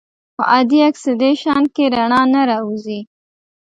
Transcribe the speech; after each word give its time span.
په 0.35 0.43
عادي 0.51 0.79
اکسیدیشن 0.89 1.61
کې 1.75 1.83
رڼا 1.95 2.21
نه 2.33 2.41
راوځي. 2.49 2.99